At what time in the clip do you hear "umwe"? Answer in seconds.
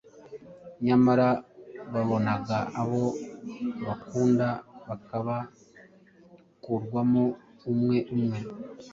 7.71-7.97, 8.15-8.39